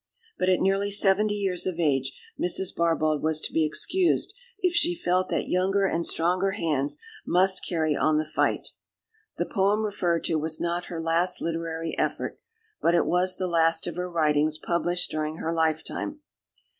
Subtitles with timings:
[0.39, 2.75] But at nearly seventy years of age Mrs.
[2.75, 7.95] Barbauld was to be excused if she felt that younger and stronger hands must carry
[7.95, 8.69] on the fight.
[9.37, 12.39] The poem referred to was not her last literary effort,
[12.81, 16.21] but it was the last of her writings published during her lifetime.